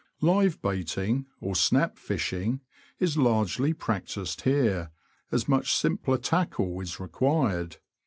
Live 0.21 0.59
baiting, 0.63 1.27
or 1.39 1.53
Snap 1.55 1.95
fishing, 1.95 2.61
is 2.99 3.17
largely 3.17 3.71
practised 3.71 4.41
here, 4.41 4.89
as 5.31 5.47
much 5.47 5.71
simpler 5.71 6.17
tackle 6.17 6.81
is 6.81 6.99
required. 6.99 7.77